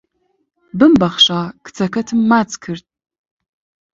[0.77, 2.85] ببمبەخشە کچەکەتم ماچ کرد